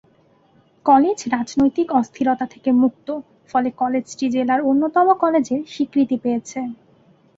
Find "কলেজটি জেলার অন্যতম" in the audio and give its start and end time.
3.81-5.07